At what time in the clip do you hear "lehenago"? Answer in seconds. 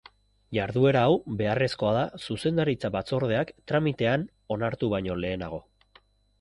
5.23-5.65